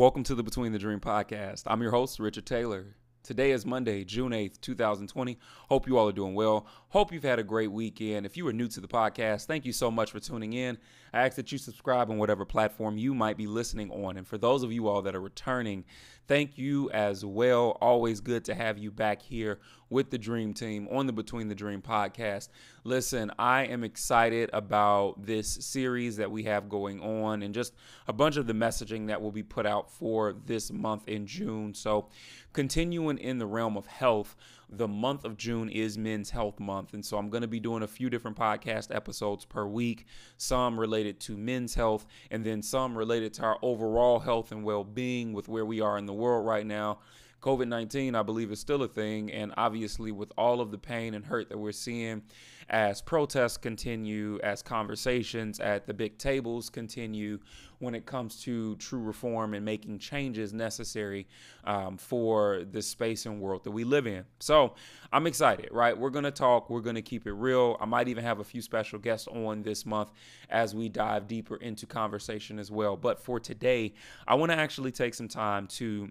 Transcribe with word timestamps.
Welcome 0.00 0.22
to 0.24 0.34
the 0.34 0.42
Between 0.42 0.72
the 0.72 0.78
Dream 0.78 0.98
podcast. 0.98 1.64
I'm 1.66 1.82
your 1.82 1.90
host, 1.90 2.18
Richard 2.18 2.46
Taylor. 2.46 2.96
Today 3.22 3.50
is 3.50 3.66
Monday, 3.66 4.02
June 4.02 4.32
8th, 4.32 4.62
2020. 4.62 5.38
Hope 5.68 5.86
you 5.86 5.98
all 5.98 6.08
are 6.08 6.12
doing 6.12 6.34
well. 6.34 6.66
Hope 6.88 7.12
you've 7.12 7.22
had 7.22 7.38
a 7.38 7.44
great 7.44 7.70
weekend. 7.70 8.24
If 8.24 8.36
you 8.36 8.46
are 8.48 8.52
new 8.52 8.66
to 8.68 8.80
the 8.80 8.88
podcast, 8.88 9.44
thank 9.44 9.66
you 9.66 9.72
so 9.72 9.90
much 9.90 10.10
for 10.10 10.20
tuning 10.20 10.54
in. 10.54 10.78
I 11.12 11.26
ask 11.26 11.36
that 11.36 11.52
you 11.52 11.58
subscribe 11.58 12.10
on 12.10 12.18
whatever 12.18 12.44
platform 12.44 12.96
you 12.96 13.14
might 13.14 13.36
be 13.36 13.46
listening 13.46 13.90
on. 13.90 14.16
And 14.16 14.26
for 14.26 14.38
those 14.38 14.62
of 14.62 14.72
you 14.72 14.88
all 14.88 15.02
that 15.02 15.14
are 15.14 15.20
returning, 15.20 15.84
thank 16.28 16.56
you 16.56 16.90
as 16.92 17.24
well. 17.24 17.76
Always 17.80 18.20
good 18.20 18.44
to 18.46 18.54
have 18.54 18.78
you 18.78 18.90
back 18.90 19.20
here 19.20 19.60
with 19.90 20.10
the 20.10 20.18
Dream 20.18 20.54
Team 20.54 20.88
on 20.90 21.06
the 21.06 21.12
Between 21.12 21.48
the 21.48 21.54
Dream 21.54 21.82
podcast. 21.82 22.48
Listen, 22.84 23.30
I 23.38 23.64
am 23.64 23.84
excited 23.84 24.48
about 24.52 25.26
this 25.26 25.52
series 25.52 26.16
that 26.16 26.30
we 26.30 26.44
have 26.44 26.68
going 26.68 27.00
on 27.00 27.42
and 27.42 27.52
just 27.52 27.74
a 28.06 28.12
bunch 28.12 28.36
of 28.36 28.46
the 28.46 28.52
messaging 28.52 29.08
that 29.08 29.20
will 29.20 29.32
be 29.32 29.42
put 29.42 29.66
out 29.66 29.90
for 29.90 30.34
this 30.46 30.70
month 30.70 31.08
in 31.08 31.26
June. 31.26 31.74
So, 31.74 32.08
continuing 32.52 33.18
in 33.18 33.38
the 33.38 33.46
realm 33.46 33.76
of 33.76 33.86
health, 33.86 34.36
the 34.68 34.88
month 34.88 35.24
of 35.24 35.36
June 35.36 35.68
is 35.68 35.98
Men's 35.98 36.30
Health 36.30 36.60
Month. 36.60 36.94
And 36.94 37.04
so 37.04 37.18
I'm 37.18 37.28
going 37.28 37.42
to 37.42 37.48
be 37.48 37.60
doing 37.60 37.82
a 37.82 37.88
few 37.88 38.08
different 38.08 38.36
podcast 38.36 38.94
episodes 38.94 39.44
per 39.44 39.66
week, 39.66 40.06
some 40.36 40.78
related 40.78 41.20
to 41.20 41.36
men's 41.36 41.74
health, 41.74 42.06
and 42.30 42.44
then 42.44 42.62
some 42.62 42.96
related 42.96 43.34
to 43.34 43.42
our 43.42 43.58
overall 43.62 44.20
health 44.20 44.52
and 44.52 44.64
well 44.64 44.84
being 44.84 45.32
with 45.32 45.48
where 45.48 45.66
we 45.66 45.80
are 45.80 45.98
in 45.98 46.06
the 46.06 46.12
world 46.12 46.46
right 46.46 46.66
now. 46.66 46.98
COVID 47.42 47.68
19, 47.68 48.14
I 48.14 48.22
believe, 48.22 48.52
is 48.52 48.60
still 48.60 48.82
a 48.82 48.88
thing. 48.88 49.32
And 49.32 49.52
obviously, 49.56 50.12
with 50.12 50.30
all 50.36 50.60
of 50.60 50.70
the 50.70 50.78
pain 50.78 51.14
and 51.14 51.24
hurt 51.24 51.48
that 51.48 51.58
we're 51.58 51.72
seeing 51.72 52.22
as 52.70 53.02
protests 53.02 53.56
continue, 53.56 54.38
as 54.44 54.62
conversations 54.62 55.58
at 55.58 55.86
the 55.86 55.92
big 55.92 56.16
tables 56.18 56.70
continue, 56.70 57.38
when 57.80 57.94
it 57.94 58.06
comes 58.06 58.40
to 58.42 58.76
true 58.76 59.00
reform 59.00 59.54
and 59.54 59.64
making 59.64 59.98
changes 59.98 60.52
necessary 60.52 61.26
um, 61.64 61.96
for 61.96 62.62
the 62.70 62.80
space 62.80 63.26
and 63.26 63.40
world 63.40 63.64
that 63.64 63.70
we 63.70 63.84
live 63.84 64.06
in. 64.06 64.24
So 64.38 64.74
I'm 65.12 65.26
excited, 65.26 65.68
right? 65.72 65.96
We're 65.96 66.10
going 66.10 66.24
to 66.24 66.30
talk, 66.30 66.70
we're 66.70 66.80
going 66.80 66.94
to 66.96 67.02
keep 67.02 67.26
it 67.26 67.32
real. 67.32 67.76
I 67.80 67.86
might 67.86 68.06
even 68.06 68.22
have 68.22 68.38
a 68.38 68.44
few 68.44 68.62
special 68.62 68.98
guests 68.98 69.26
on 69.28 69.62
this 69.62 69.84
month 69.84 70.12
as 70.50 70.74
we 70.74 70.88
dive 70.88 71.26
deeper 71.26 71.56
into 71.56 71.86
conversation 71.86 72.58
as 72.58 72.70
well. 72.70 72.96
But 72.96 73.18
for 73.18 73.40
today, 73.40 73.94
I 74.28 74.34
want 74.34 74.52
to 74.52 74.58
actually 74.58 74.92
take 74.92 75.14
some 75.14 75.28
time 75.28 75.66
to 75.68 76.10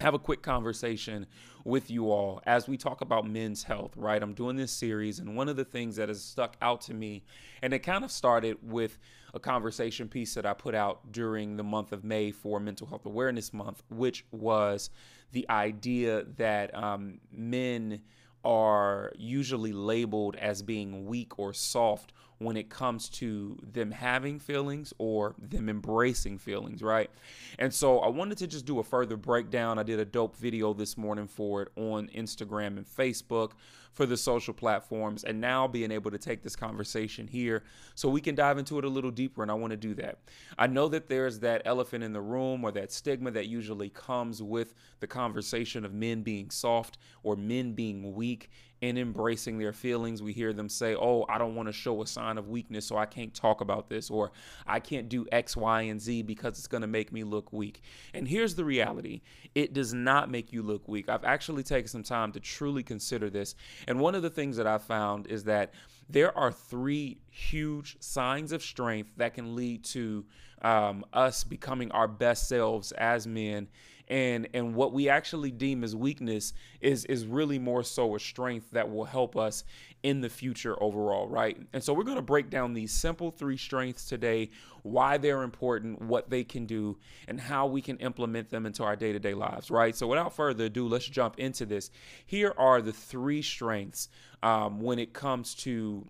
have 0.00 0.14
a 0.14 0.18
quick 0.18 0.42
conversation 0.42 1.26
with 1.64 1.90
you 1.90 2.10
all 2.10 2.40
as 2.46 2.66
we 2.66 2.76
talk 2.76 3.02
about 3.02 3.28
men's 3.28 3.62
health, 3.62 3.92
right? 3.96 4.22
I'm 4.22 4.32
doing 4.32 4.56
this 4.56 4.72
series, 4.72 5.18
and 5.18 5.36
one 5.36 5.48
of 5.48 5.56
the 5.56 5.64
things 5.64 5.96
that 5.96 6.08
has 6.08 6.22
stuck 6.22 6.56
out 6.62 6.80
to 6.82 6.94
me, 6.94 7.22
and 7.62 7.74
it 7.74 7.80
kind 7.80 8.04
of 8.04 8.10
started 8.10 8.56
with 8.62 8.98
a 9.34 9.40
conversation 9.40 10.08
piece 10.08 10.34
that 10.34 10.46
I 10.46 10.54
put 10.54 10.74
out 10.74 11.12
during 11.12 11.56
the 11.56 11.62
month 11.62 11.92
of 11.92 12.02
May 12.02 12.30
for 12.30 12.58
Mental 12.58 12.86
Health 12.86 13.06
Awareness 13.06 13.52
Month, 13.52 13.82
which 13.90 14.24
was 14.32 14.90
the 15.32 15.48
idea 15.50 16.24
that 16.36 16.74
um, 16.74 17.20
men 17.30 18.00
are 18.42 19.12
usually 19.16 19.72
labeled 19.72 20.34
as 20.36 20.62
being 20.62 21.04
weak 21.04 21.38
or 21.38 21.52
soft 21.52 22.12
when 22.40 22.56
it 22.56 22.70
comes 22.70 23.10
to 23.10 23.58
them 23.72 23.90
having 23.90 24.38
feelings 24.38 24.94
or 24.96 25.34
them 25.38 25.68
embracing 25.68 26.38
feelings, 26.38 26.82
right? 26.82 27.10
And 27.58 27.72
so 27.72 27.98
I 27.98 28.08
wanted 28.08 28.38
to 28.38 28.46
just 28.46 28.64
do 28.64 28.78
a 28.78 28.82
further 28.82 29.18
breakdown. 29.18 29.78
I 29.78 29.82
did 29.82 30.00
a 30.00 30.06
dope 30.06 30.34
video 30.36 30.72
this 30.72 30.96
morning 30.96 31.28
for 31.28 31.62
it 31.62 31.68
on 31.76 32.08
Instagram 32.08 32.78
and 32.78 32.86
Facebook 32.86 33.52
for 33.92 34.06
the 34.06 34.16
social 34.16 34.54
platforms, 34.54 35.24
and 35.24 35.40
now 35.40 35.66
being 35.66 35.90
able 35.90 36.10
to 36.10 36.16
take 36.16 36.42
this 36.42 36.56
conversation 36.56 37.26
here 37.26 37.64
so 37.94 38.08
we 38.08 38.20
can 38.20 38.34
dive 38.34 38.56
into 38.56 38.78
it 38.78 38.84
a 38.84 38.88
little 38.88 39.10
deeper. 39.10 39.42
And 39.42 39.50
I 39.50 39.54
want 39.54 39.72
to 39.72 39.76
do 39.76 39.94
that. 39.94 40.20
I 40.56 40.66
know 40.66 40.88
that 40.88 41.08
there's 41.08 41.40
that 41.40 41.60
elephant 41.64 42.04
in 42.04 42.12
the 42.14 42.20
room 42.20 42.64
or 42.64 42.72
that 42.72 42.92
stigma 42.92 43.32
that 43.32 43.48
usually 43.48 43.90
comes 43.90 44.42
with 44.42 44.74
the 45.00 45.06
conversation 45.06 45.84
of 45.84 45.92
men 45.92 46.22
being 46.22 46.50
soft 46.50 46.96
or 47.22 47.36
men 47.36 47.72
being 47.72 48.14
weak 48.14 48.50
in 48.80 48.96
embracing 48.96 49.58
their 49.58 49.72
feelings. 49.72 50.22
We 50.22 50.32
hear 50.32 50.52
them 50.52 50.68
say, 50.68 50.94
Oh, 50.94 51.26
I 51.28 51.38
don't 51.38 51.54
want 51.54 51.68
to 51.68 51.72
show 51.72 52.02
a 52.02 52.06
sign 52.06 52.38
of 52.38 52.48
weakness, 52.48 52.86
so 52.86 52.96
I 52.96 53.06
can't 53.06 53.34
talk 53.34 53.60
about 53.60 53.88
this, 53.88 54.10
or 54.10 54.32
I 54.66 54.80
can't 54.80 55.08
do 55.08 55.26
X, 55.30 55.56
Y, 55.56 55.82
and 55.82 56.00
Z 56.00 56.22
because 56.22 56.58
it's 56.58 56.66
going 56.66 56.80
to 56.80 56.86
make 56.86 57.12
me 57.12 57.24
look 57.24 57.52
weak. 57.52 57.82
And 58.14 58.26
here's 58.26 58.54
the 58.54 58.64
reality 58.64 59.20
it 59.54 59.72
does 59.72 59.92
not 59.92 60.30
make 60.30 60.52
you 60.52 60.62
look 60.62 60.86
weak. 60.88 61.08
I've 61.08 61.24
actually 61.24 61.62
taken 61.62 61.88
some 61.88 62.02
time 62.02 62.32
to 62.32 62.40
truly 62.40 62.82
consider 62.82 63.28
this. 63.28 63.54
And 63.86 64.00
one 64.00 64.14
of 64.14 64.22
the 64.22 64.30
things 64.30 64.56
that 64.56 64.66
I 64.66 64.78
found 64.78 65.26
is 65.26 65.44
that 65.44 65.74
there 66.08 66.36
are 66.36 66.50
three 66.50 67.18
huge 67.30 67.96
signs 68.00 68.52
of 68.52 68.62
strength 68.62 69.10
that 69.16 69.34
can 69.34 69.54
lead 69.54 69.84
to 69.84 70.24
um, 70.62 71.04
us 71.12 71.44
becoming 71.44 71.90
our 71.92 72.08
best 72.08 72.48
selves 72.48 72.92
as 72.92 73.26
men 73.26 73.68
and 74.10 74.48
and 74.52 74.74
what 74.74 74.92
we 74.92 75.08
actually 75.08 75.52
deem 75.52 75.84
as 75.84 75.94
weakness 75.96 76.52
is 76.80 77.04
is 77.06 77.24
really 77.24 77.58
more 77.58 77.82
so 77.82 78.16
a 78.16 78.20
strength 78.20 78.68
that 78.72 78.90
will 78.90 79.04
help 79.04 79.36
us 79.36 79.64
in 80.02 80.20
the 80.20 80.28
future 80.28 80.80
overall 80.82 81.28
right? 81.28 81.56
And 81.72 81.82
so 81.82 81.94
we're 81.94 82.04
going 82.04 82.16
to 82.16 82.22
break 82.22 82.50
down 82.50 82.74
these 82.74 82.92
simple 82.92 83.30
three 83.30 83.56
strengths 83.56 84.04
today 84.06 84.50
why 84.82 85.16
they're 85.16 85.42
important 85.42 86.02
what 86.02 86.28
they 86.28 86.42
can 86.42 86.66
do 86.66 86.98
and 87.28 87.40
how 87.40 87.66
we 87.66 87.80
can 87.80 87.96
implement 87.98 88.50
them 88.50 88.66
into 88.66 88.82
our 88.82 88.96
day-to-day 88.96 89.34
lives 89.34 89.70
right? 89.70 89.94
So 89.94 90.08
without 90.08 90.34
further 90.34 90.64
ado 90.64 90.88
let's 90.88 91.06
jump 91.06 91.38
into 91.38 91.64
this. 91.64 91.90
Here 92.26 92.52
are 92.58 92.82
the 92.82 92.92
three 92.92 93.42
strengths 93.42 94.08
um, 94.42 94.80
when 94.80 94.98
it 94.98 95.12
comes 95.12 95.54
to 95.56 96.06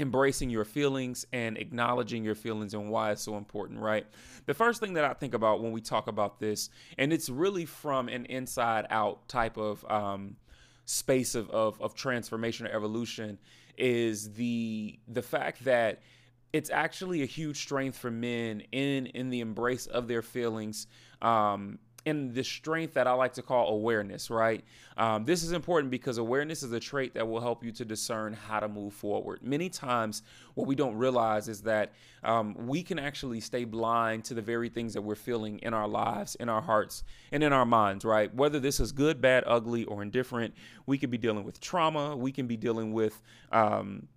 embracing 0.00 0.48
your 0.48 0.64
feelings 0.64 1.26
and 1.32 1.58
acknowledging 1.58 2.24
your 2.24 2.34
feelings 2.34 2.72
and 2.72 2.90
why 2.90 3.12
it's 3.12 3.22
so 3.22 3.36
important, 3.36 3.78
right? 3.78 4.06
The 4.46 4.54
first 4.54 4.80
thing 4.80 4.94
that 4.94 5.04
I 5.04 5.12
think 5.12 5.34
about 5.34 5.62
when 5.62 5.72
we 5.72 5.82
talk 5.82 6.08
about 6.08 6.40
this, 6.40 6.70
and 6.96 7.12
it's 7.12 7.28
really 7.28 7.66
from 7.66 8.08
an 8.08 8.24
inside 8.26 8.86
out 8.88 9.28
type 9.28 9.58
of 9.58 9.84
um, 9.90 10.36
space 10.86 11.34
of, 11.34 11.50
of, 11.50 11.80
of 11.82 11.94
transformation 11.94 12.66
or 12.66 12.70
evolution, 12.70 13.38
is 13.76 14.32
the 14.32 14.98
the 15.06 15.22
fact 15.22 15.64
that 15.64 16.00
it's 16.52 16.70
actually 16.70 17.22
a 17.22 17.26
huge 17.26 17.58
strength 17.58 17.96
for 17.96 18.10
men 18.10 18.62
in 18.72 19.06
in 19.06 19.28
the 19.28 19.40
embrace 19.40 19.86
of 19.86 20.08
their 20.08 20.22
feelings 20.22 20.86
um, 21.22 21.78
and 22.06 22.34
the 22.34 22.44
strength 22.44 22.94
that 22.94 23.06
I 23.06 23.12
like 23.12 23.34
to 23.34 23.42
call 23.42 23.68
awareness, 23.68 24.30
right? 24.30 24.64
Um, 24.96 25.24
this 25.24 25.42
is 25.42 25.52
important 25.52 25.90
because 25.90 26.18
awareness 26.18 26.62
is 26.62 26.72
a 26.72 26.80
trait 26.80 27.14
that 27.14 27.26
will 27.26 27.40
help 27.40 27.64
you 27.64 27.72
to 27.72 27.84
discern 27.84 28.32
how 28.32 28.60
to 28.60 28.68
move 28.68 28.92
forward. 28.92 29.40
Many 29.42 29.68
times, 29.68 30.22
what 30.54 30.66
we 30.66 30.74
don't 30.74 30.94
realize 30.94 31.48
is 31.48 31.62
that 31.62 31.92
um, 32.22 32.54
we 32.66 32.82
can 32.82 32.98
actually 32.98 33.40
stay 33.40 33.64
blind 33.64 34.24
to 34.24 34.34
the 34.34 34.42
very 34.42 34.68
things 34.68 34.94
that 34.94 35.02
we're 35.02 35.14
feeling 35.14 35.58
in 35.60 35.74
our 35.74 35.88
lives, 35.88 36.34
in 36.36 36.48
our 36.48 36.62
hearts, 36.62 37.04
and 37.32 37.42
in 37.42 37.52
our 37.52 37.66
minds, 37.66 38.04
right? 38.04 38.34
Whether 38.34 38.60
this 38.60 38.80
is 38.80 38.92
good, 38.92 39.20
bad, 39.20 39.44
ugly, 39.46 39.84
or 39.84 40.02
indifferent, 40.02 40.54
we 40.86 40.98
could 40.98 41.10
be 41.10 41.18
dealing 41.18 41.44
with 41.44 41.60
trauma, 41.60 42.16
we 42.16 42.32
can 42.32 42.46
be 42.46 42.56
dealing 42.56 42.92
with. 42.92 43.22
Um, 43.52 44.08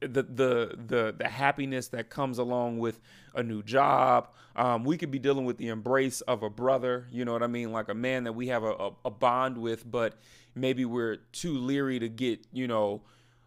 the 0.00 0.22
the 0.22 0.76
the 0.86 1.14
the 1.16 1.28
happiness 1.28 1.88
that 1.88 2.10
comes 2.10 2.38
along 2.38 2.78
with 2.78 3.00
a 3.34 3.42
new 3.42 3.62
job. 3.62 4.28
Um, 4.54 4.84
we 4.84 4.98
could 4.98 5.10
be 5.10 5.18
dealing 5.18 5.46
with 5.46 5.56
the 5.56 5.68
embrace 5.68 6.20
of 6.22 6.42
a 6.42 6.50
brother, 6.50 7.06
you 7.10 7.24
know 7.24 7.32
what 7.32 7.42
I 7.42 7.46
mean, 7.46 7.72
like 7.72 7.88
a 7.88 7.94
man 7.94 8.24
that 8.24 8.34
we 8.34 8.48
have 8.48 8.64
a, 8.64 8.72
a, 8.72 8.90
a 9.06 9.10
bond 9.10 9.56
with, 9.56 9.90
but 9.90 10.14
maybe 10.54 10.84
we're 10.84 11.16
too 11.32 11.56
leery 11.56 11.98
to 11.98 12.08
get, 12.10 12.46
you 12.52 12.68
know, 12.68 13.00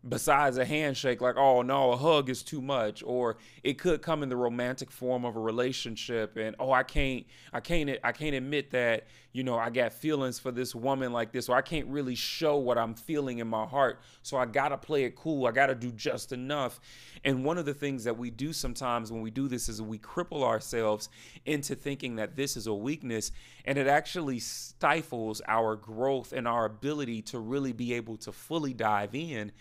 besides 0.07 0.57
a 0.57 0.65
handshake 0.65 1.19
like 1.19 1.35
oh 1.35 1.63
no 1.63 1.91
a 1.91 1.97
hug 1.97 2.29
is 2.29 2.43
too 2.43 2.61
much 2.61 3.01
or 3.03 3.37
it 3.63 3.79
could 3.79 4.01
come 4.03 4.21
in 4.21 4.29
the 4.29 4.35
romantic 4.35 4.91
form 4.91 5.25
of 5.25 5.35
a 5.35 5.39
relationship 5.39 6.37
and 6.37 6.55
oh 6.59 6.71
i 6.71 6.83
can't 6.83 7.25
i 7.53 7.59
can't 7.59 7.89
i 8.03 8.11
can't 8.11 8.35
admit 8.35 8.69
that 8.69 9.07
you 9.35 9.43
know 9.43 9.57
i 9.57 9.69
got 9.69 9.91
feelings 9.91 10.39
for 10.39 10.49
this 10.49 10.73
woman 10.73 11.11
like 11.11 11.33
this 11.33 11.49
or 11.49 11.57
i 11.57 11.61
can't 11.61 11.87
really 11.87 12.15
show 12.15 12.55
what 12.55 12.77
i'm 12.77 12.95
feeling 12.95 13.39
in 13.39 13.47
my 13.47 13.65
heart. 13.65 13.99
So 14.23 14.37
i 14.37 14.45
gotta 14.45 14.77
play 14.77 15.03
it 15.03 15.15
cool. 15.15 15.45
I 15.45 15.51
gotta 15.51 15.75
do 15.75 15.91
just 15.91 16.31
enough. 16.31 16.79
And 17.23 17.43
one 17.43 17.57
of 17.57 17.65
the 17.65 17.73
things 17.73 18.03
that 18.05 18.17
we 18.17 18.29
do 18.29 18.53
sometimes 18.53 19.11
when 19.11 19.21
we 19.21 19.31
do 19.31 19.47
this 19.47 19.67
is 19.67 19.81
we 19.81 19.99
cripple 19.99 20.43
ourselves 20.43 21.09
into 21.45 21.75
thinking 21.75 22.15
that 22.15 22.35
this 22.35 22.55
is 22.55 22.67
a 22.67 22.73
weakness 22.73 23.31
and 23.65 23.77
it 23.77 23.87
actually 23.87 24.39
stifles 24.39 25.41
our 25.47 25.75
growth 25.75 26.31
and 26.31 26.47
our 26.47 26.65
ability 26.65 27.21
to 27.23 27.39
really 27.39 27.73
be 27.73 27.93
able 27.93 28.17
to 28.17 28.31
fully 28.31 28.73
dive 28.73 29.13
in 29.13 29.51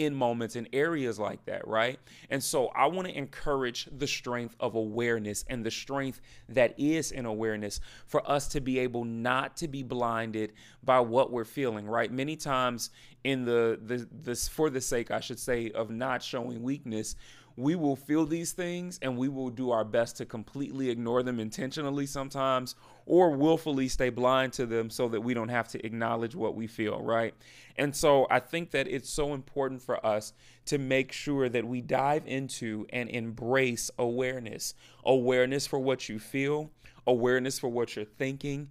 in 0.00 0.14
moments 0.14 0.56
in 0.56 0.66
areas 0.72 1.18
like 1.18 1.44
that, 1.44 1.66
right? 1.68 2.00
And 2.30 2.42
so 2.42 2.68
I 2.68 2.86
want 2.86 3.06
to 3.08 3.16
encourage 3.16 3.86
the 3.98 4.06
strength 4.06 4.56
of 4.58 4.74
awareness 4.74 5.44
and 5.48 5.64
the 5.64 5.70
strength 5.70 6.22
that 6.48 6.74
is 6.78 7.12
in 7.12 7.26
awareness 7.26 7.80
for 8.06 8.28
us 8.28 8.48
to 8.48 8.60
be 8.62 8.78
able 8.78 9.04
not 9.04 9.58
to 9.58 9.68
be 9.68 9.82
blinded 9.82 10.52
by 10.82 11.00
what 11.00 11.30
we're 11.30 11.44
feeling, 11.44 11.86
right? 11.86 12.10
Many 12.10 12.34
times 12.34 12.90
in 13.24 13.44
the 13.44 13.78
the 13.82 14.08
this 14.10 14.48
for 14.48 14.70
the 14.70 14.80
sake 14.80 15.10
I 15.10 15.20
should 15.20 15.38
say 15.38 15.70
of 15.70 15.90
not 15.90 16.22
showing 16.22 16.62
weakness, 16.62 17.16
we 17.56 17.74
will 17.76 17.96
feel 17.96 18.24
these 18.24 18.52
things 18.52 18.98
and 19.02 19.16
we 19.16 19.28
will 19.28 19.50
do 19.50 19.70
our 19.70 19.84
best 19.84 20.16
to 20.16 20.24
completely 20.24 20.88
ignore 20.88 21.22
them 21.22 21.38
intentionally 21.38 22.06
sometimes 22.06 22.74
or 23.06 23.30
willfully 23.30 23.88
stay 23.88 24.08
blind 24.08 24.52
to 24.54 24.66
them 24.66 24.88
so 24.88 25.08
that 25.08 25.20
we 25.20 25.34
don't 25.34 25.48
have 25.48 25.68
to 25.68 25.84
acknowledge 25.84 26.34
what 26.34 26.54
we 26.54 26.66
feel, 26.66 27.00
right? 27.02 27.34
And 27.76 27.94
so 27.94 28.26
I 28.30 28.40
think 28.40 28.70
that 28.70 28.88
it's 28.88 29.10
so 29.10 29.34
important 29.34 29.82
for 29.82 30.04
us 30.04 30.32
to 30.66 30.78
make 30.78 31.12
sure 31.12 31.48
that 31.48 31.66
we 31.66 31.80
dive 31.80 32.26
into 32.26 32.86
and 32.90 33.08
embrace 33.08 33.90
awareness 33.98 34.74
awareness 35.04 35.66
for 35.66 35.78
what 35.78 36.08
you 36.08 36.18
feel, 36.18 36.70
awareness 37.06 37.58
for 37.58 37.68
what 37.68 37.96
you're 37.96 38.04
thinking, 38.04 38.68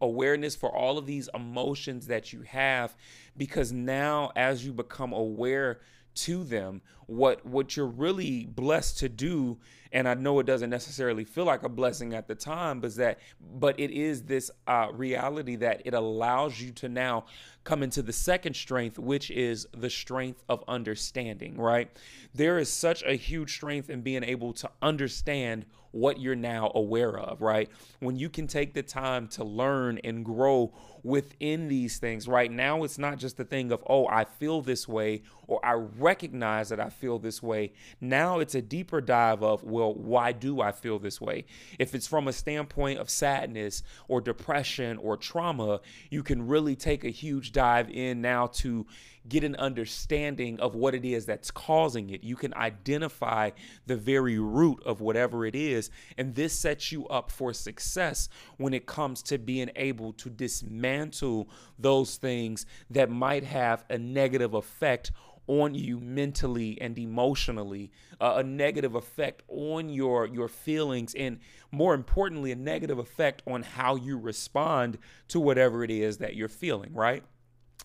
awareness 0.00 0.56
for 0.56 0.74
all 0.74 0.98
of 0.98 1.06
these 1.06 1.28
emotions 1.34 2.06
that 2.06 2.32
you 2.32 2.42
have. 2.42 2.96
Because 3.36 3.72
now, 3.72 4.32
as 4.34 4.64
you 4.64 4.72
become 4.72 5.12
aware 5.12 5.80
to 6.14 6.44
them 6.44 6.80
what 7.06 7.44
what 7.46 7.76
you're 7.76 7.86
really 7.86 8.44
blessed 8.46 8.98
to 8.98 9.08
do 9.08 9.56
and 9.92 10.08
i 10.08 10.14
know 10.14 10.40
it 10.40 10.46
doesn't 10.46 10.70
necessarily 10.70 11.24
feel 11.24 11.44
like 11.44 11.62
a 11.62 11.68
blessing 11.68 12.14
at 12.14 12.26
the 12.26 12.34
time 12.34 12.80
but 12.80 12.94
that 12.96 13.18
but 13.40 13.78
it 13.78 13.90
is 13.90 14.22
this 14.24 14.50
uh, 14.66 14.88
reality 14.92 15.56
that 15.56 15.82
it 15.84 15.94
allows 15.94 16.60
you 16.60 16.72
to 16.72 16.88
now 16.88 17.24
come 17.62 17.82
into 17.82 18.02
the 18.02 18.12
second 18.12 18.54
strength 18.54 18.98
which 18.98 19.30
is 19.30 19.66
the 19.76 19.90
strength 19.90 20.42
of 20.48 20.64
understanding 20.66 21.56
right 21.56 21.90
there 22.34 22.58
is 22.58 22.68
such 22.68 23.02
a 23.04 23.14
huge 23.14 23.54
strength 23.54 23.88
in 23.88 24.02
being 24.02 24.24
able 24.24 24.52
to 24.52 24.68
understand 24.82 25.64
what 25.96 26.20
you're 26.20 26.36
now 26.36 26.70
aware 26.74 27.18
of, 27.18 27.40
right? 27.40 27.70
When 28.00 28.16
you 28.16 28.28
can 28.28 28.46
take 28.46 28.74
the 28.74 28.82
time 28.82 29.28
to 29.28 29.44
learn 29.44 29.98
and 30.04 30.24
grow 30.24 30.72
within 31.02 31.68
these 31.68 31.98
things, 31.98 32.28
right? 32.28 32.50
Now 32.50 32.84
it's 32.84 32.98
not 32.98 33.16
just 33.16 33.38
the 33.38 33.44
thing 33.44 33.72
of, 33.72 33.82
oh, 33.88 34.06
I 34.06 34.24
feel 34.24 34.60
this 34.60 34.86
way 34.86 35.22
or 35.46 35.64
I 35.64 35.72
recognize 35.72 36.68
that 36.68 36.80
I 36.80 36.90
feel 36.96 37.18
this 37.18 37.42
way. 37.42 37.72
Now 38.00 38.40
it's 38.40 38.54
a 38.54 38.62
deeper 38.62 39.00
dive 39.00 39.42
of, 39.42 39.62
well, 39.62 39.94
why 39.94 40.32
do 40.32 40.60
I 40.60 40.72
feel 40.72 40.98
this 40.98 41.20
way? 41.20 41.46
If 41.78 41.94
it's 41.94 42.06
from 42.06 42.28
a 42.28 42.32
standpoint 42.32 42.98
of 42.98 43.10
sadness 43.10 43.82
or 44.08 44.20
depression 44.20 44.98
or 44.98 45.16
trauma, 45.16 45.80
you 46.10 46.22
can 46.22 46.46
really 46.46 46.76
take 46.76 47.04
a 47.04 47.10
huge 47.10 47.52
dive 47.52 47.90
in 47.90 48.20
now 48.20 48.46
to 48.46 48.86
get 49.28 49.44
an 49.44 49.56
understanding 49.56 50.60
of 50.60 50.74
what 50.74 50.94
it 50.94 51.04
is 51.04 51.26
that's 51.26 51.50
causing 51.50 52.10
it. 52.10 52.22
You 52.22 52.36
can 52.36 52.54
identify 52.54 53.50
the 53.86 53.96
very 53.96 54.38
root 54.38 54.82
of 54.84 55.00
whatever 55.00 55.44
it 55.44 55.54
is. 55.54 55.90
And 56.16 56.34
this 56.34 56.52
sets 56.52 56.92
you 56.92 57.06
up 57.08 57.30
for 57.30 57.52
success 57.52 58.28
when 58.56 58.74
it 58.74 58.86
comes 58.86 59.22
to 59.24 59.38
being 59.38 59.70
able 59.76 60.12
to 60.14 60.30
dismantle 60.30 61.48
those 61.78 62.16
things 62.16 62.66
that 62.90 63.10
might 63.10 63.44
have 63.44 63.84
a 63.90 63.98
negative 63.98 64.54
effect 64.54 65.12
on 65.46 65.74
you 65.74 66.00
mentally 66.00 66.78
and 66.80 66.98
emotionally 66.98 67.90
uh, 68.20 68.34
a 68.36 68.42
negative 68.42 68.94
effect 68.94 69.42
on 69.48 69.88
your 69.88 70.26
your 70.26 70.48
feelings 70.48 71.14
and 71.14 71.38
more 71.70 71.94
importantly 71.94 72.52
a 72.52 72.56
negative 72.56 72.98
effect 72.98 73.42
on 73.46 73.62
how 73.62 73.94
you 73.96 74.18
respond 74.18 74.98
to 75.28 75.38
whatever 75.38 75.84
it 75.84 75.90
is 75.90 76.18
that 76.18 76.34
you're 76.34 76.48
feeling 76.48 76.92
right 76.94 77.22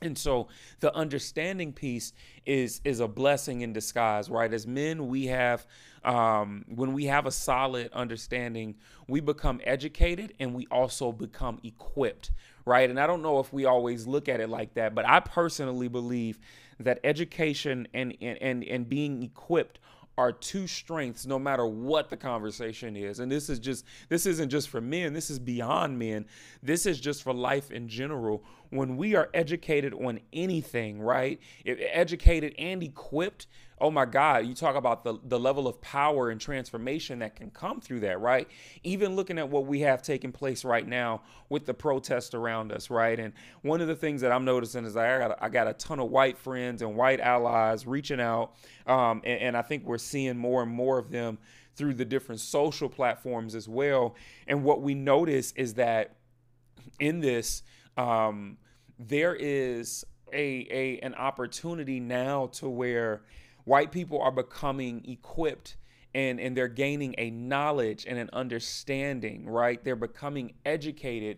and 0.01 0.17
so 0.17 0.47
the 0.79 0.93
understanding 0.95 1.73
piece 1.73 2.13
is 2.45 2.81
is 2.83 2.99
a 2.99 3.07
blessing 3.07 3.61
in 3.61 3.71
disguise, 3.71 4.29
right? 4.29 4.51
As 4.51 4.65
men, 4.65 5.07
we 5.07 5.27
have 5.27 5.67
um, 6.03 6.65
when 6.67 6.93
we 6.93 7.05
have 7.05 7.27
a 7.27 7.31
solid 7.31 7.91
understanding, 7.93 8.75
we 9.07 9.19
become 9.19 9.61
educated 9.63 10.33
and 10.39 10.55
we 10.55 10.65
also 10.71 11.11
become 11.11 11.59
equipped, 11.63 12.31
right? 12.65 12.89
And 12.89 12.99
I 12.99 13.05
don't 13.05 13.21
know 13.21 13.39
if 13.39 13.53
we 13.53 13.65
always 13.65 14.07
look 14.07 14.27
at 14.27 14.39
it 14.39 14.49
like 14.49 14.73
that, 14.73 14.95
but 14.95 15.07
I 15.07 15.19
personally 15.19 15.87
believe 15.87 16.39
that 16.83 16.99
education 17.03 17.87
and 17.93 18.15
and 18.21 18.63
and, 18.63 18.89
being 18.89 19.23
equipped 19.23 19.79
are 20.17 20.31
two 20.31 20.67
strengths 20.67 21.25
no 21.25 21.39
matter 21.39 21.65
what 21.65 22.09
the 22.09 22.17
conversation 22.17 22.95
is. 22.95 23.19
And 23.19 23.31
this 23.31 23.49
is 23.49 23.59
just 23.59 23.85
this 24.09 24.25
isn't 24.25 24.49
just 24.49 24.69
for 24.69 24.81
men. 24.81 25.13
This 25.13 25.29
is 25.29 25.39
beyond 25.39 25.97
men. 25.97 26.25
This 26.61 26.85
is 26.85 26.99
just 26.99 27.23
for 27.23 27.33
life 27.33 27.71
in 27.71 27.87
general 27.87 28.43
when 28.71 28.97
we 28.97 29.15
are 29.15 29.29
educated 29.33 29.93
on 29.93 30.19
anything 30.33 30.99
right 30.99 31.39
educated 31.65 32.55
and 32.57 32.81
equipped 32.81 33.47
oh 33.81 33.89
my 33.89 34.05
God, 34.05 34.45
you 34.45 34.53
talk 34.53 34.75
about 34.75 35.03
the, 35.03 35.17
the 35.25 35.39
level 35.39 35.67
of 35.67 35.81
power 35.81 36.29
and 36.29 36.39
transformation 36.39 37.19
that 37.19 37.35
can 37.35 37.49
come 37.49 37.81
through 37.81 38.01
that, 38.01 38.21
right? 38.21 38.47
Even 38.83 39.15
looking 39.15 39.39
at 39.39 39.49
what 39.49 39.65
we 39.65 39.81
have 39.81 40.03
taking 40.03 40.31
place 40.31 40.63
right 40.63 40.87
now 40.87 41.23
with 41.49 41.65
the 41.65 41.73
protests 41.73 42.35
around 42.35 42.71
us, 42.71 42.91
right? 42.91 43.19
And 43.19 43.33
one 43.63 43.81
of 43.81 43.87
the 43.87 43.95
things 43.95 44.21
that 44.21 44.31
I'm 44.31 44.45
noticing 44.45 44.85
is 44.85 44.95
I 44.95 45.17
got, 45.17 45.37
I 45.41 45.49
got 45.49 45.67
a 45.67 45.73
ton 45.73 45.99
of 45.99 46.11
white 46.11 46.37
friends 46.37 46.83
and 46.83 46.95
white 46.95 47.19
allies 47.19 47.87
reaching 47.87 48.21
out. 48.21 48.53
Um, 48.85 49.21
and, 49.25 49.41
and 49.41 49.57
I 49.57 49.63
think 49.63 49.83
we're 49.83 49.97
seeing 49.97 50.37
more 50.37 50.61
and 50.61 50.71
more 50.71 50.99
of 50.99 51.09
them 51.09 51.39
through 51.75 51.95
the 51.95 52.05
different 52.05 52.39
social 52.39 52.87
platforms 52.87 53.55
as 53.55 53.67
well. 53.67 54.15
And 54.45 54.63
what 54.63 54.83
we 54.83 54.93
notice 54.93 55.53
is 55.53 55.73
that 55.73 56.17
in 56.99 57.19
this, 57.19 57.63
um, 57.97 58.57
there 58.99 59.35
is 59.35 60.05
a, 60.33 60.67
a 60.71 60.99
an 60.99 61.13
opportunity 61.15 61.99
now 61.99 62.47
to 62.47 62.69
where 62.69 63.21
white 63.65 63.91
people 63.91 64.21
are 64.21 64.31
becoming 64.31 65.03
equipped 65.07 65.77
and 66.13 66.39
and 66.39 66.55
they're 66.55 66.67
gaining 66.67 67.15
a 67.17 67.29
knowledge 67.31 68.05
and 68.07 68.17
an 68.17 68.29
understanding 68.33 69.47
right? 69.47 69.83
They're 69.83 69.95
becoming 69.95 70.53
educated 70.65 71.37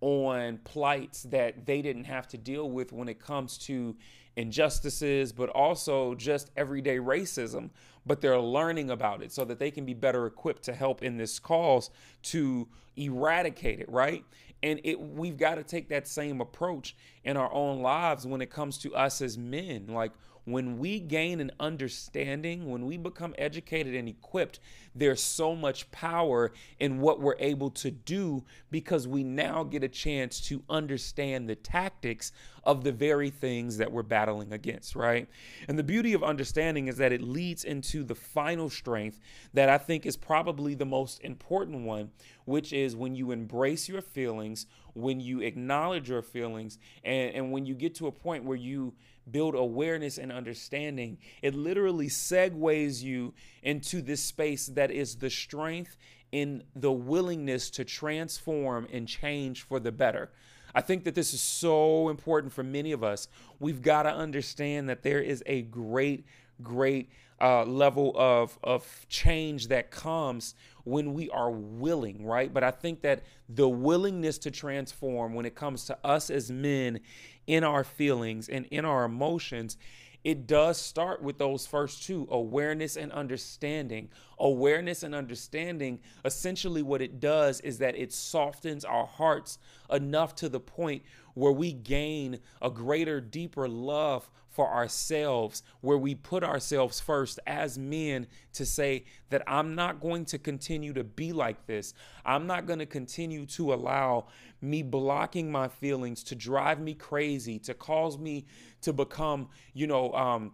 on 0.00 0.58
plights 0.64 1.22
that 1.24 1.64
they 1.66 1.80
didn't 1.80 2.04
have 2.04 2.28
to 2.28 2.38
deal 2.38 2.70
with 2.70 2.92
when 2.92 3.08
it 3.08 3.18
comes 3.18 3.56
to 3.58 3.96
injustices 4.36 5.32
but 5.32 5.48
also 5.50 6.14
just 6.14 6.50
everyday 6.56 6.98
racism. 6.98 7.70
But 8.06 8.20
they're 8.20 8.38
learning 8.38 8.90
about 8.90 9.22
it 9.22 9.32
so 9.32 9.46
that 9.46 9.58
they 9.58 9.70
can 9.70 9.86
be 9.86 9.94
better 9.94 10.26
equipped 10.26 10.64
to 10.64 10.74
help 10.74 11.02
in 11.02 11.16
this 11.16 11.38
cause 11.38 11.88
to 12.24 12.68
eradicate 12.96 13.80
it 13.80 13.90
right 13.90 14.24
and 14.64 14.80
it 14.82 14.98
we've 14.98 15.36
got 15.36 15.56
to 15.56 15.62
take 15.62 15.88
that 15.90 16.08
same 16.08 16.40
approach 16.40 16.96
in 17.22 17.36
our 17.36 17.52
own 17.52 17.80
lives 17.80 18.26
when 18.26 18.40
it 18.40 18.50
comes 18.50 18.78
to 18.78 18.92
us 18.94 19.20
as 19.20 19.38
men 19.38 19.86
like 19.86 20.10
when 20.44 20.78
we 20.78 21.00
gain 21.00 21.40
an 21.40 21.50
understanding, 21.58 22.70
when 22.70 22.84
we 22.84 22.96
become 22.96 23.34
educated 23.38 23.94
and 23.94 24.08
equipped, 24.08 24.60
there's 24.94 25.22
so 25.22 25.56
much 25.56 25.90
power 25.90 26.52
in 26.78 27.00
what 27.00 27.20
we're 27.20 27.36
able 27.38 27.70
to 27.70 27.90
do 27.90 28.44
because 28.70 29.08
we 29.08 29.24
now 29.24 29.64
get 29.64 29.82
a 29.82 29.88
chance 29.88 30.40
to 30.40 30.62
understand 30.68 31.48
the 31.48 31.54
tactics 31.54 32.30
of 32.62 32.84
the 32.84 32.92
very 32.92 33.30
things 33.30 33.78
that 33.78 33.90
we're 33.90 34.02
battling 34.02 34.52
against, 34.52 34.94
right? 34.94 35.28
And 35.66 35.78
the 35.78 35.82
beauty 35.82 36.12
of 36.12 36.22
understanding 36.22 36.88
is 36.88 36.96
that 36.98 37.12
it 37.12 37.22
leads 37.22 37.64
into 37.64 38.04
the 38.04 38.14
final 38.14 38.68
strength 38.70 39.20
that 39.54 39.68
I 39.68 39.78
think 39.78 40.06
is 40.06 40.16
probably 40.16 40.74
the 40.74 40.86
most 40.86 41.20
important 41.22 41.84
one, 41.84 42.10
which 42.44 42.72
is 42.72 42.96
when 42.96 43.14
you 43.14 43.30
embrace 43.30 43.88
your 43.88 44.02
feelings, 44.02 44.66
when 44.94 45.20
you 45.20 45.40
acknowledge 45.40 46.08
your 46.08 46.22
feelings, 46.22 46.78
and, 47.04 47.34
and 47.34 47.52
when 47.52 47.66
you 47.66 47.74
get 47.74 47.94
to 47.96 48.06
a 48.06 48.12
point 48.12 48.44
where 48.44 48.56
you 48.56 48.94
build 49.30 49.54
awareness 49.54 50.18
and 50.18 50.30
understanding, 50.30 51.18
it 51.42 51.54
literally 51.54 52.08
segues 52.08 53.02
you 53.02 53.32
into 53.62 54.02
this 54.02 54.22
space 54.22 54.66
that 54.66 54.90
is 54.90 55.16
the 55.16 55.30
strength 55.30 55.96
in 56.32 56.62
the 56.74 56.92
willingness 56.92 57.70
to 57.70 57.84
transform 57.84 58.86
and 58.92 59.06
change 59.08 59.62
for 59.62 59.80
the 59.80 59.92
better. 59.92 60.30
I 60.74 60.80
think 60.80 61.04
that 61.04 61.14
this 61.14 61.32
is 61.32 61.40
so 61.40 62.08
important 62.08 62.52
for 62.52 62.64
many 62.64 62.90
of 62.90 63.04
us. 63.04 63.28
We've 63.60 63.80
got 63.80 64.02
to 64.02 64.12
understand 64.12 64.88
that 64.88 65.02
there 65.02 65.20
is 65.20 65.42
a 65.46 65.62
great, 65.62 66.26
great 66.62 67.10
uh, 67.40 67.64
level 67.64 68.12
of, 68.16 68.58
of 68.62 69.06
change 69.08 69.68
that 69.68 69.90
comes 69.90 70.54
when 70.84 71.14
we 71.14 71.28
are 71.30 71.50
willing, 71.50 72.24
right? 72.24 72.52
But 72.52 72.62
I 72.62 72.70
think 72.70 73.02
that 73.02 73.22
the 73.48 73.68
willingness 73.68 74.38
to 74.38 74.50
transform 74.50 75.34
when 75.34 75.46
it 75.46 75.54
comes 75.54 75.84
to 75.86 75.98
us 76.04 76.30
as 76.30 76.50
men 76.50 77.00
in 77.46 77.64
our 77.64 77.84
feelings 77.84 78.48
and 78.48 78.66
in 78.66 78.84
our 78.84 79.04
emotions, 79.04 79.76
it 80.22 80.46
does 80.46 80.78
start 80.78 81.22
with 81.22 81.36
those 81.36 81.66
first 81.66 82.04
two 82.04 82.26
awareness 82.30 82.96
and 82.96 83.12
understanding. 83.12 84.08
Awareness 84.38 85.02
and 85.02 85.14
understanding, 85.14 86.00
essentially, 86.24 86.82
what 86.82 87.02
it 87.02 87.20
does 87.20 87.60
is 87.60 87.78
that 87.78 87.94
it 87.94 88.10
softens 88.12 88.86
our 88.86 89.06
hearts 89.06 89.58
enough 89.90 90.34
to 90.36 90.48
the 90.48 90.60
point 90.60 91.02
where 91.34 91.52
we 91.52 91.72
gain 91.72 92.38
a 92.62 92.70
greater, 92.70 93.20
deeper 93.20 93.68
love 93.68 94.30
for 94.54 94.72
ourselves, 94.72 95.64
where 95.80 95.98
we 95.98 96.14
put 96.14 96.44
ourselves 96.44 97.00
first 97.00 97.40
as 97.44 97.76
men 97.76 98.24
to 98.52 98.64
say 98.64 99.04
that 99.30 99.42
I'm 99.48 99.74
not 99.74 100.00
going 100.00 100.24
to 100.26 100.38
continue 100.38 100.92
to 100.92 101.02
be 101.02 101.32
like 101.32 101.66
this. 101.66 101.92
I'm 102.24 102.46
not 102.46 102.64
going 102.64 102.78
to 102.78 102.86
continue 102.86 103.46
to 103.46 103.74
allow 103.74 104.26
me 104.60 104.82
blocking 104.82 105.50
my 105.50 105.66
feelings 105.66 106.22
to 106.24 106.36
drive 106.36 106.80
me 106.80 106.94
crazy, 106.94 107.58
to 107.60 107.74
cause 107.74 108.16
me 108.16 108.46
to 108.82 108.92
become, 108.92 109.48
you 109.72 109.88
know, 109.88 110.12
um, 110.12 110.52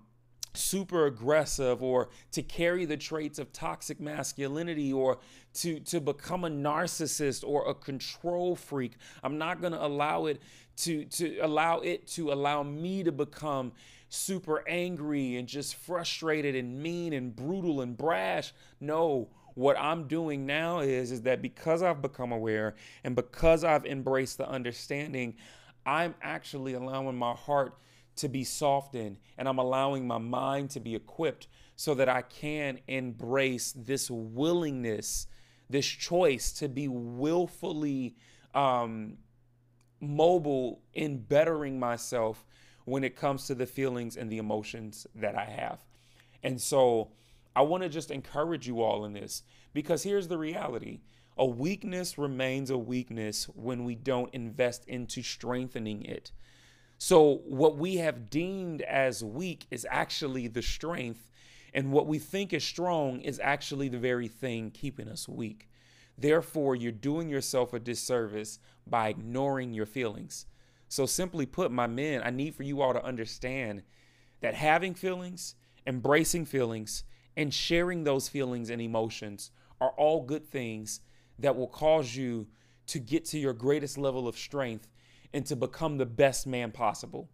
super 0.52 1.06
aggressive 1.06 1.82
or 1.82 2.08
to 2.32 2.42
carry 2.42 2.84
the 2.84 2.96
traits 2.96 3.38
of 3.38 3.52
toxic 3.52 4.00
masculinity 4.00 4.92
or 4.92 5.18
to 5.54 5.78
to 5.80 6.00
become 6.00 6.44
a 6.44 6.50
narcissist 6.50 7.44
or 7.46 7.68
a 7.68 7.74
control 7.74 8.56
freak 8.56 8.94
i'm 9.22 9.38
not 9.38 9.60
going 9.60 9.72
to 9.72 9.84
allow 9.84 10.26
it 10.26 10.42
to 10.76 11.04
to 11.04 11.38
allow 11.40 11.78
it 11.80 12.06
to 12.06 12.32
allow 12.32 12.62
me 12.62 13.02
to 13.02 13.12
become 13.12 13.72
super 14.10 14.68
angry 14.68 15.36
and 15.36 15.48
just 15.48 15.76
frustrated 15.76 16.54
and 16.54 16.82
mean 16.82 17.12
and 17.12 17.34
brutal 17.34 17.80
and 17.80 17.96
brash. 17.96 18.52
No, 18.80 19.28
what 19.54 19.78
I'm 19.78 20.08
doing 20.08 20.46
now 20.46 20.80
is 20.80 21.12
is 21.12 21.22
that 21.22 21.40
because 21.40 21.82
I've 21.82 22.02
become 22.02 22.32
aware 22.32 22.74
and 23.04 23.16
because 23.16 23.64
I've 23.64 23.86
embraced 23.86 24.38
the 24.38 24.48
understanding, 24.48 25.36
I'm 25.86 26.14
actually 26.22 26.74
allowing 26.74 27.16
my 27.16 27.32
heart 27.32 27.74
to 28.20 28.28
be 28.28 28.44
softened 28.44 29.18
and 29.36 29.48
I'm 29.48 29.58
allowing 29.58 30.06
my 30.06 30.18
mind 30.18 30.70
to 30.70 30.80
be 30.80 30.94
equipped 30.94 31.48
so 31.76 31.94
that 31.94 32.08
I 32.08 32.22
can 32.22 32.78
embrace 32.88 33.72
this 33.72 34.10
willingness, 34.10 35.26
this 35.68 35.86
choice 35.86 36.52
to 36.52 36.68
be 36.68 36.88
willfully 36.88 38.16
um, 38.54 39.18
mobile 40.00 40.82
in 40.94 41.18
bettering 41.18 41.78
myself 41.78 42.44
when 42.84 43.04
it 43.04 43.16
comes 43.16 43.46
to 43.46 43.54
the 43.54 43.66
feelings 43.66 44.16
and 44.16 44.30
the 44.30 44.38
emotions 44.38 45.06
that 45.14 45.36
I 45.36 45.44
have. 45.44 45.84
And 46.42 46.60
so 46.60 47.12
I 47.54 47.62
want 47.62 47.82
to 47.82 47.88
just 47.88 48.10
encourage 48.10 48.66
you 48.66 48.82
all 48.82 49.04
in 49.04 49.12
this 49.12 49.42
because 49.72 50.02
here's 50.02 50.28
the 50.28 50.38
reality 50.38 51.00
a 51.36 51.46
weakness 51.46 52.18
remains 52.18 52.70
a 52.70 52.76
weakness 52.76 53.44
when 53.54 53.84
we 53.84 53.94
don't 53.94 54.34
invest 54.34 54.84
into 54.86 55.22
strengthening 55.22 56.02
it. 56.02 56.32
So, 57.02 57.40
what 57.46 57.78
we 57.78 57.96
have 57.96 58.28
deemed 58.28 58.82
as 58.82 59.24
weak 59.24 59.66
is 59.70 59.86
actually 59.90 60.48
the 60.48 60.60
strength, 60.60 61.30
and 61.72 61.92
what 61.92 62.06
we 62.06 62.18
think 62.18 62.52
is 62.52 62.62
strong 62.62 63.22
is 63.22 63.40
actually 63.42 63.88
the 63.88 63.98
very 63.98 64.28
thing 64.28 64.70
keeping 64.70 65.08
us 65.08 65.26
weak. 65.26 65.70
Therefore, 66.18 66.76
you're 66.76 66.92
doing 66.92 67.30
yourself 67.30 67.72
a 67.72 67.80
disservice 67.80 68.58
by 68.86 69.08
ignoring 69.08 69.72
your 69.72 69.86
feelings. 69.86 70.44
So, 70.90 71.06
simply 71.06 71.46
put, 71.46 71.72
my 71.72 71.86
men, 71.86 72.20
I 72.22 72.28
need 72.28 72.54
for 72.54 72.64
you 72.64 72.82
all 72.82 72.92
to 72.92 73.02
understand 73.02 73.82
that 74.42 74.52
having 74.52 74.92
feelings, 74.92 75.54
embracing 75.86 76.44
feelings, 76.44 77.04
and 77.34 77.52
sharing 77.52 78.04
those 78.04 78.28
feelings 78.28 78.68
and 78.68 78.82
emotions 78.82 79.52
are 79.80 79.92
all 79.92 80.20
good 80.26 80.46
things 80.46 81.00
that 81.38 81.56
will 81.56 81.66
cause 81.66 82.14
you 82.14 82.46
to 82.88 82.98
get 82.98 83.24
to 83.24 83.38
your 83.38 83.54
greatest 83.54 83.96
level 83.96 84.28
of 84.28 84.36
strength 84.36 84.86
and 85.32 85.46
to 85.46 85.56
become 85.56 85.98
the 85.98 86.06
best 86.06 86.46
man 86.46 86.72
possible. 86.72 87.28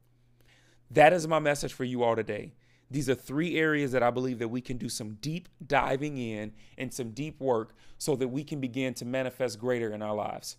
That 0.91 1.13
is 1.13 1.27
my 1.27 1.39
message 1.39 1.73
for 1.73 1.85
you 1.85 2.03
all 2.03 2.17
today. 2.17 2.53
These 2.91 3.11
are 3.11 3.15
three 3.15 3.57
areas 3.57 3.93
that 3.93 4.03
I 4.03 4.11
believe 4.11 4.39
that 4.39 4.49
we 4.49 4.61
can 4.61 4.77
do 4.77 4.89
some 4.89 5.15
deep 5.15 5.49
diving 5.67 6.19
in 6.19 6.53
and 6.79 6.93
some 6.93 7.11
deep 7.11 7.41
work 7.41 7.75
so 7.99 8.15
that 8.17 8.29
we 8.29 8.45
can 8.45 8.61
begin 8.61 8.95
to 8.95 9.05
manifest 9.05 9.59
greater 9.59 9.93
in 9.93 10.03
our 10.03 10.15
lives. 10.15 10.57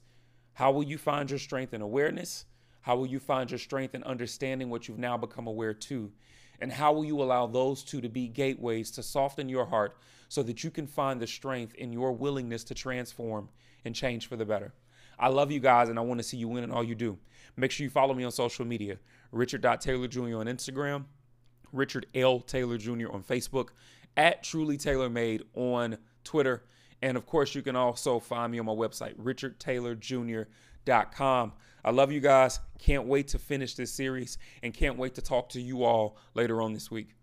How 0.53 0.71
will 0.71 0.83
you 0.83 0.97
find 0.97 1.29
your 1.29 1.39
strength 1.39 1.71
and 1.71 1.83
awareness? 1.83 2.45
How 2.81 2.97
will 2.97 3.07
you 3.07 3.19
find 3.19 3.49
your 3.49 3.59
strength 3.59 3.95
in 3.95 4.03
understanding 4.03 4.69
what 4.69 4.87
you've 4.87 4.97
now 4.97 5.17
become 5.17 5.47
aware 5.47 5.73
to? 5.73 6.11
And 6.59 6.71
how 6.71 6.91
will 6.91 7.05
you 7.05 7.21
allow 7.21 7.47
those 7.47 7.83
two 7.83 8.01
to 8.01 8.09
be 8.09 8.27
gateways 8.27 8.91
to 8.91 9.03
soften 9.03 9.47
your 9.47 9.65
heart 9.65 9.97
so 10.27 10.43
that 10.43 10.63
you 10.63 10.71
can 10.71 10.87
find 10.87 11.21
the 11.21 11.27
strength 11.27 11.75
in 11.75 11.93
your 11.93 12.11
willingness 12.11 12.63
to 12.65 12.73
transform 12.73 13.49
and 13.85 13.95
change 13.95 14.27
for 14.27 14.35
the 14.35 14.45
better? 14.45 14.73
I 15.19 15.29
love 15.29 15.51
you 15.51 15.59
guys 15.59 15.89
and 15.89 15.97
I 15.97 16.01
want 16.01 16.19
to 16.19 16.23
see 16.23 16.37
you 16.37 16.47
win 16.47 16.63
in 16.63 16.71
all 16.71 16.83
you 16.83 16.93
do. 16.95 17.17
Make 17.55 17.71
sure 17.71 17.83
you 17.83 17.89
follow 17.89 18.13
me 18.13 18.23
on 18.23 18.31
social 18.31 18.65
media 18.65 18.99
Richard.Taylor 19.31 20.07
Jr. 20.07 20.37
on 20.37 20.45
Instagram, 20.45 21.05
Richard 21.73 22.05
L. 22.15 22.39
Taylor 22.39 22.77
Jr. 22.77 23.11
on 23.11 23.23
Facebook, 23.23 23.69
at 24.15 24.43
Truly 24.43 24.77
Taylor 24.77 25.09
Made 25.09 25.43
on 25.53 25.97
Twitter. 26.23 26.63
And 27.01 27.17
of 27.17 27.25
course, 27.25 27.55
you 27.55 27.61
can 27.61 27.75
also 27.75 28.19
find 28.19 28.51
me 28.51 28.59
on 28.59 28.65
my 28.65 28.73
website, 28.73 29.15
richardtaylorjr.com. 29.17 31.53
I 31.83 31.91
love 31.91 32.11
you 32.11 32.19
guys. 32.19 32.59
Can't 32.79 33.05
wait 33.05 33.27
to 33.29 33.39
finish 33.39 33.75
this 33.75 33.91
series 33.91 34.37
and 34.63 34.73
can't 34.73 34.97
wait 34.97 35.15
to 35.15 35.21
talk 35.21 35.49
to 35.49 35.61
you 35.61 35.83
all 35.83 36.17
later 36.33 36.61
on 36.61 36.73
this 36.73 36.91
week. 36.91 37.16